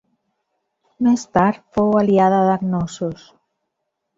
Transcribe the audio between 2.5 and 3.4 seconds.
Cnossos.